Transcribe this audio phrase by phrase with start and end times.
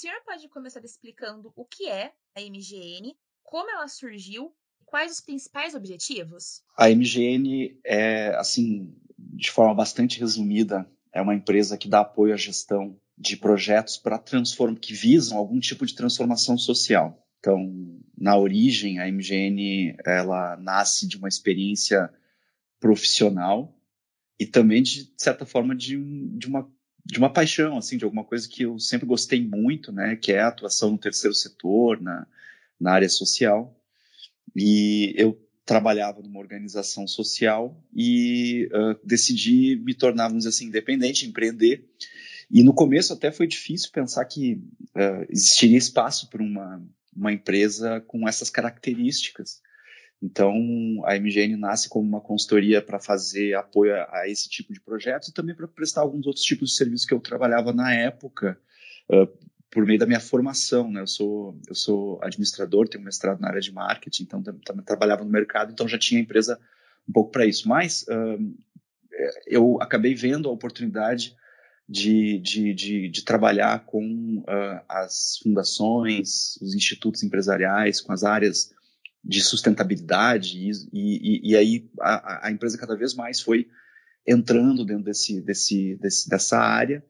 [0.00, 5.20] senhor pode começar explicando o que é a MGN, como ela surgiu e quais os
[5.20, 6.62] principais objetivos?
[6.74, 12.36] A MGN é, assim, de forma bastante resumida, é uma empresa que dá apoio à
[12.36, 17.22] gestão de projetos para transform que visam algum tipo de transformação social.
[17.38, 22.10] Então, na origem, a MGN ela nasce de uma experiência
[22.78, 23.76] profissional
[24.38, 25.98] e também de, certa forma de,
[26.38, 26.70] de uma
[27.04, 30.40] de uma paixão assim de alguma coisa que eu sempre gostei muito né que é
[30.40, 32.26] a atuação no terceiro setor na,
[32.80, 33.76] na área social.
[34.56, 41.26] E eu trabalhava numa organização social e uh, decidi me tornar vamos dizer assim independente
[41.26, 41.88] empreender.
[42.50, 44.54] E no começo até foi difícil pensar que
[44.96, 46.82] uh, existiria espaço para uma
[47.14, 49.60] uma empresa com essas características
[50.22, 50.54] então,
[51.06, 55.28] a MGN nasce como uma consultoria para fazer apoio a, a, esse tipo de projetos
[55.28, 58.58] e também para prestar alguns outros tipos de serviços que eu trabalhava na época,
[59.10, 59.26] uh,
[59.70, 60.90] por meio da minha formação.
[60.90, 61.00] Né?
[61.00, 65.30] Eu, sou, eu sou administrador, tenho mestrado na área de marketing, então também trabalhava no
[65.30, 66.60] mercado, então já tinha empresa
[67.08, 67.66] um pouco para isso.
[67.66, 68.54] Mas uh,
[69.46, 71.34] eu acabei vendo a oportunidade
[71.88, 78.70] de, de, de, de trabalhar com uh, as fundações, os institutos empresariais, com as áreas
[79.22, 83.68] de sustentabilidade e, e, e aí a, a, empresa cada vez mais foi
[84.26, 87.04] entrando dentro desse, desse, desse, dessa área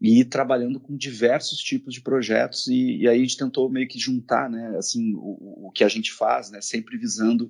[0.00, 3.98] e trabalhando com diversos tipos de projetos e, e aí a gente tentou meio que
[3.98, 7.46] juntar né assim o, o que a gente faz né sempre visando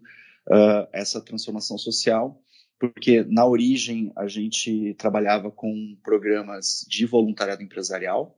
[0.49, 2.41] uh, essa transformação social
[2.79, 8.36] porque na origem a gente trabalhava com programas de voluntariado empresarial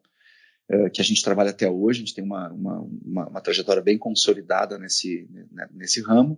[0.92, 3.97] que a gente trabalha até hoje, a gente tem uma, uma, uma, uma trajetória bem
[3.97, 6.34] consolidada nesse, né, nesse ramo,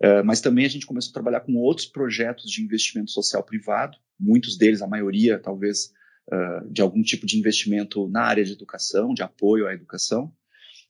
[0.00, 3.98] uh, mas também a gente começou a trabalhar com outros projetos de investimento social privado,
[4.18, 5.90] muitos deles, a maioria talvez,
[6.32, 10.32] uh, de algum tipo de investimento na área de educação, de apoio à educação,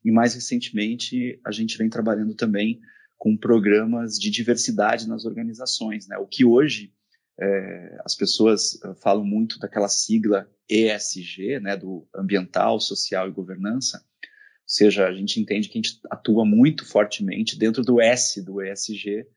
[0.03, 2.79] e mais recentemente a gente vem trabalhando também
[3.17, 6.19] com programas de diversidade nas organizações, né?
[6.19, 6.93] o que hoje
[7.41, 14.23] é, as pessoas falam muito daquela sigla ESG, né, do ambiental, social e governança, ou
[14.65, 19.27] seja, a gente entende que a gente atua muito fortemente dentro do S do ESG,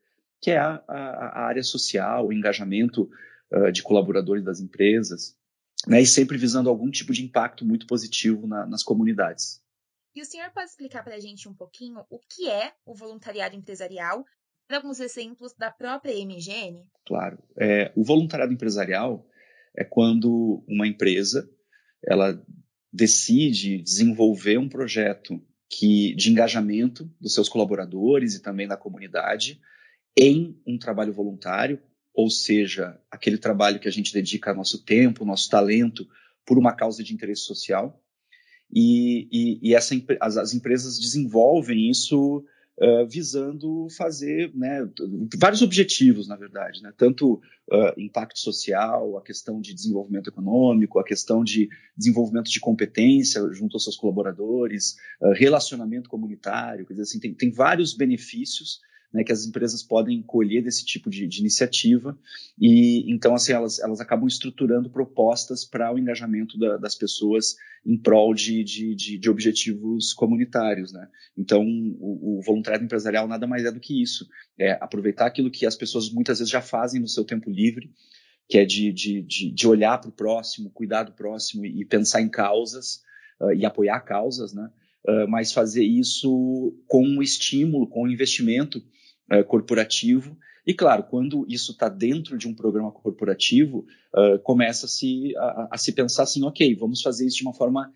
[0.40, 3.10] que é a, a, a área social, o engajamento
[3.52, 5.36] uh, de colaboradores das empresas,
[5.86, 9.62] né, e sempre visando algum tipo de impacto muito positivo na, nas comunidades.
[10.14, 13.54] E o senhor pode explicar para a gente um pouquinho o que é o voluntariado
[13.54, 14.24] empresarial
[14.76, 16.86] alguns exemplos da própria MGN?
[17.06, 17.38] Claro.
[17.56, 19.26] É, o voluntariado empresarial
[19.76, 21.48] é quando uma empresa
[22.06, 22.40] ela
[22.92, 29.60] decide desenvolver um projeto que de engajamento dos seus colaboradores e também da comunidade
[30.16, 31.80] em um trabalho voluntário,
[32.14, 36.08] ou seja, aquele trabalho que a gente dedica nosso tempo, nosso talento
[36.44, 38.02] por uma causa de interesse social.
[38.74, 42.44] E, e, e essa, as, as empresas desenvolvem isso
[42.80, 44.88] uh, visando fazer né,
[45.38, 46.92] vários objetivos, na verdade, né?
[46.96, 53.42] tanto uh, impacto social, a questão de desenvolvimento econômico, a questão de desenvolvimento de competência
[53.52, 58.80] junto aos seus colaboradores, uh, relacionamento comunitário, quer dizer assim, tem, tem vários benefícios
[59.12, 62.18] né, que as empresas podem colher desse tipo de, de, iniciativa
[62.60, 67.96] e então assim elas, elas acabam estruturando propostas para o engajamento da, das pessoas em
[67.96, 71.08] prol de, de, de, objetivos comunitários, né?
[71.36, 71.64] Então
[71.98, 74.26] o, o, voluntariado empresarial nada mais é do que isso,
[74.58, 77.90] é aproveitar aquilo que as pessoas muitas vezes já fazem no seu tempo livre,
[78.48, 81.84] que é de, de, de, de olhar para o próximo, cuidar do próximo e, e
[81.84, 83.02] pensar em causas
[83.40, 84.70] uh, e apoiar causas, né?
[85.28, 88.82] Mas fazer isso com um estímulo, com um investimento
[89.46, 90.36] corporativo.
[90.68, 95.92] E claro, quando isso está dentro de um programa corporativo, uh, começa-se a, a, se
[95.92, 97.90] pensar assim, ok, vamos fazer isso de uma forma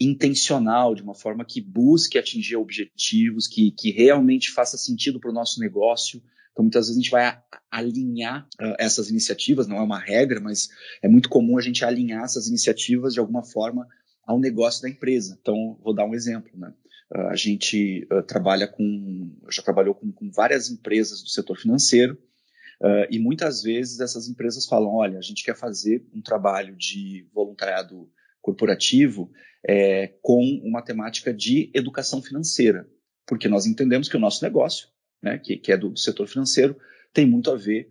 [0.00, 5.34] intencional, de uma forma que busque atingir objetivos, que, que realmente faça sentido para o
[5.34, 6.22] nosso negócio.
[6.52, 7.38] Então, muitas vezes a gente vai
[7.70, 10.70] alinhar uh, essas iniciativas, não é uma regra, mas
[11.02, 13.86] é muito comum a gente alinhar essas iniciativas de alguma forma
[14.26, 15.38] ao negócio da empresa.
[15.40, 16.72] Então, vou dar um exemplo, né?
[17.14, 22.14] Uh, a gente uh, trabalha com, já trabalhou com, com, várias empresas do setor financeiro
[22.80, 27.28] uh, e muitas vezes essas empresas falam, olha, a gente quer fazer um trabalho de
[27.32, 28.10] voluntariado
[28.40, 29.30] corporativo
[29.66, 32.86] é, com uma temática de educação financeira,
[33.26, 34.88] porque nós entendemos que o nosso negócio,
[35.22, 36.76] né, que, que é do, do, setor financeiro,
[37.12, 37.90] tem muito a ver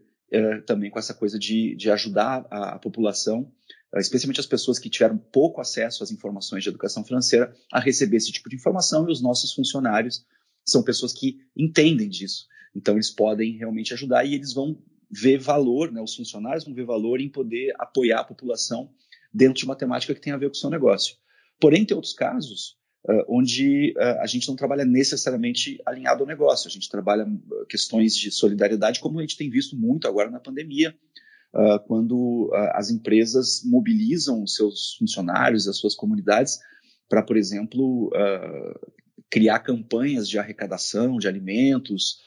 [0.66, 4.90] também com essa coisa de, de ajudar a, a população eh, especialmente as pessoas que
[4.90, 9.12] tiveram pouco acesso às informações de educação financeira, a receber esse tipo de informação, e
[9.12, 10.26] os nossos funcionários
[10.66, 12.48] são pessoas que entendem disso.
[12.76, 14.78] Então, eles podem realmente ajudar e eles vão
[15.12, 18.90] ver valor, né, os funcionários vão ver valor em poder apoiar a população
[19.32, 21.16] dentro de uma temática que tem a ver com o seu negócio.
[21.60, 26.68] Porém, tem outros casos uh, onde uh, a gente não trabalha necessariamente alinhado ao negócio,
[26.68, 27.28] a gente trabalha
[27.70, 30.96] questões de solidariedade, como a gente tem visto muito agora na pandemia,
[31.54, 36.60] uh, quando as empresas mobilizam os seus funcionários, as suas comunidades,
[37.10, 38.12] para, por exemplo,
[39.30, 42.20] criar campanhas de arrecadação de alimentos,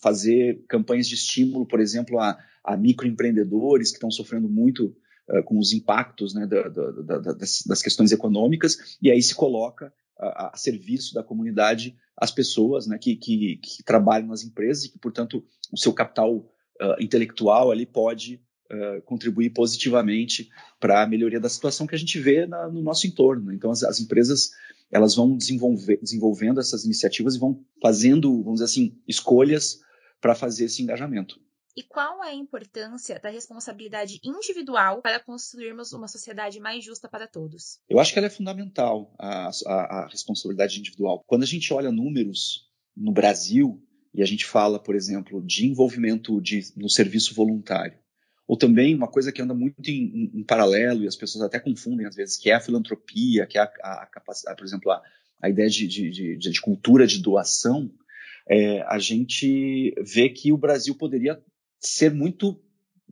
[0.00, 4.96] fazer campanhas de estímulo, por exemplo, a, a microempreendedores que estão sofrendo muito
[5.28, 9.34] uh, com os impactos né, da, da, da, das, das, questões econômicas, e aí se
[9.34, 14.84] coloca a, a serviço da comunidade as pessoas né, que, que, que, trabalham nas empresas
[14.84, 16.46] e que, portanto, o seu capital
[16.82, 20.48] uh, intelectual ali pode uh, contribuir positivamente
[20.80, 23.52] para a melhoria da situação que a gente vê na, no nosso entorno.
[23.52, 24.50] Então, as, as empresas
[24.90, 29.80] elas vão desenvolvendo essas iniciativas e vão fazendo, vamos dizer assim, escolhas
[30.20, 31.40] para fazer esse engajamento.
[31.74, 37.26] E qual é a importância da responsabilidade individual para construirmos uma sociedade mais justa para
[37.26, 37.80] todos?
[37.88, 41.24] Eu acho que ela é fundamental, a, a, a responsabilidade individual.
[41.26, 43.82] Quando a gente olha números no Brasil
[44.14, 47.98] e a gente fala, por exemplo, de envolvimento de, no serviço voluntário,
[48.46, 52.06] ou também uma coisa que anda muito em, em, paralelo e as pessoas até confundem
[52.06, 55.02] às vezes, que é a filantropia, que é a, a capacidade, por exemplo, a,
[55.40, 57.90] a ideia de, de, de, de, cultura de doação,
[58.48, 61.40] é, a gente vê que o Brasil poderia
[61.78, 62.60] ser muito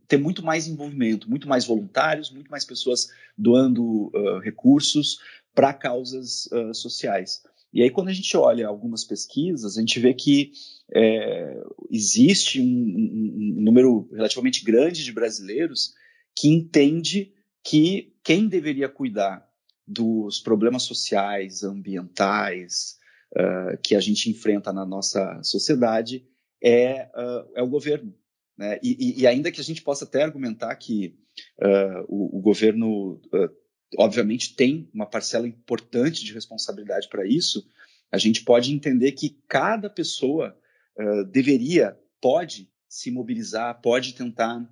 [0.07, 3.07] ter muito mais envolvimento, muito mais voluntários, muito mais pessoas
[3.37, 5.19] doando uh, recursos
[5.55, 7.41] para causas uh, sociais.
[7.73, 10.51] E aí, quando a gente olha algumas pesquisas, a gente vê que
[10.93, 15.93] é, existe um, um, um, número relativamente grande de brasileiros
[16.35, 17.33] que entende
[17.63, 19.47] que quem deveria cuidar
[19.87, 22.97] dos problemas sociais, ambientais,
[23.33, 26.25] uh, que a gente enfrenta na nossa sociedade
[26.63, 27.09] é,
[27.55, 28.13] é o governo.
[28.57, 28.79] Né?
[28.83, 31.17] E, e, ainda que a gente possa até argumentar que
[31.59, 33.49] uh, o, o, governo, uh,
[33.97, 37.67] obviamente, tem uma parcela importante de responsabilidade para isso,
[38.11, 40.57] a gente pode entender que cada pessoa
[40.97, 44.67] uh, deveria, pode se mobilizar, pode tentar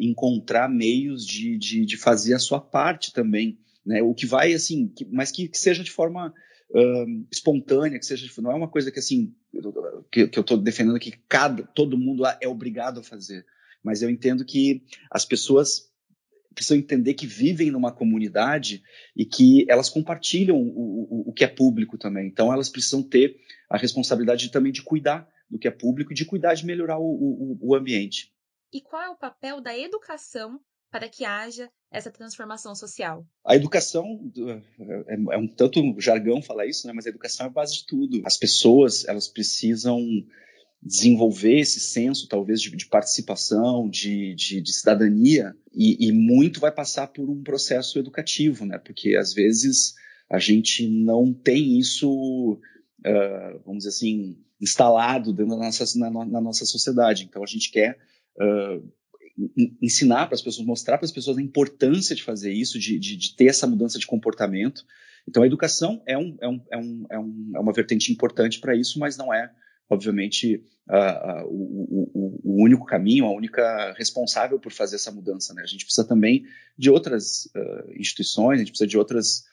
[0.00, 3.60] encontrar meios de, de, de, fazer a sua parte também.
[3.86, 4.02] Né?
[4.02, 6.34] O que vai, assim, que, mas que, que seja de forma
[6.70, 9.34] uh, espontânea, que seja, não é uma coisa que assim,
[10.10, 13.44] que, que eu estou defendendo que cada, todo mundo é obrigado a fazer,
[13.82, 15.91] mas eu entendo que as pessoas
[16.52, 18.82] precisam entender que vivem numa comunidade
[19.16, 22.26] e que elas compartilham o, o, o que é público também.
[22.26, 23.36] Então elas precisam ter
[23.68, 27.04] a responsabilidade também de cuidar do que é público e de cuidar de melhorar o,
[27.04, 28.32] o, o ambiente.
[28.72, 30.58] E qual é o papel da educação
[30.90, 33.26] para que haja essa transformação social?
[33.44, 34.04] A educação
[35.08, 36.92] é, é, um tanto jargão falar isso, né?
[36.92, 38.22] Mas a educação é a base de tudo.
[38.24, 40.00] As pessoas elas precisam
[40.82, 46.72] desenvolver esse senso, talvez, de, de participação, de, de, de cidadania, e, e, muito vai
[46.72, 48.78] passar por um processo educativo, né?
[48.78, 49.94] Porque às vezes
[50.28, 56.40] a gente não tem isso, uh, vamos dizer assim, instalado dentro da nossa, na, na
[56.40, 57.24] nossa sociedade.
[57.24, 57.98] Então a gente quer
[58.40, 58.92] uh,
[59.80, 63.16] ensinar para as pessoas, mostrar para as pessoas a importância de fazer isso, de, de,
[63.16, 64.84] de, ter essa mudança de comportamento.
[65.28, 67.14] Então, a educação é, um, é, um, é, um, é,
[67.56, 69.50] é uma vertente importante para isso, mas não é,
[69.92, 75.52] obviamente, uh, uh, o, o, o, único caminho, a única responsável por fazer essa mudança.
[75.54, 75.62] Né?
[75.62, 76.44] A gente precisa também
[76.76, 79.44] de outras uh, instituições, a gente precisa de outras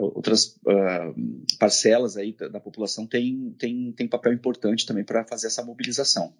[0.00, 1.12] outras uh,
[1.58, 6.32] parcelas aí da, da, população tem, tem, tem papel importante também para fazer essa mobilização.